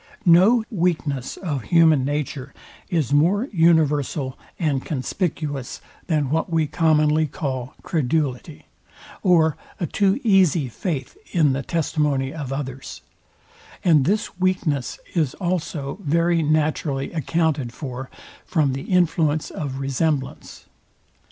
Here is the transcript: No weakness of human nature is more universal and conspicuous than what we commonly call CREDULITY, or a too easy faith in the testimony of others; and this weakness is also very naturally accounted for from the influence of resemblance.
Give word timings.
No 0.25 0.63
weakness 0.71 1.37
of 1.37 1.65
human 1.65 2.03
nature 2.03 2.55
is 2.89 3.13
more 3.13 3.45
universal 3.53 4.35
and 4.57 4.83
conspicuous 4.83 5.79
than 6.07 6.31
what 6.31 6.51
we 6.51 6.65
commonly 6.65 7.27
call 7.27 7.75
CREDULITY, 7.83 8.65
or 9.21 9.57
a 9.79 9.85
too 9.85 10.19
easy 10.23 10.69
faith 10.69 11.15
in 11.33 11.53
the 11.53 11.61
testimony 11.61 12.33
of 12.33 12.51
others; 12.51 13.03
and 13.85 14.03
this 14.05 14.39
weakness 14.39 14.97
is 15.13 15.35
also 15.35 15.99
very 16.01 16.41
naturally 16.41 17.11
accounted 17.11 17.71
for 17.71 18.09
from 18.43 18.73
the 18.73 18.85
influence 18.85 19.51
of 19.51 19.77
resemblance. 19.79 20.65